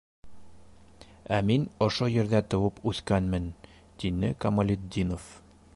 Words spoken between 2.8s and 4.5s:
үҫкәнмен,- тине